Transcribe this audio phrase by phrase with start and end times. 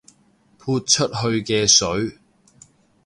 [0.57, 2.17] 潑出去嘅水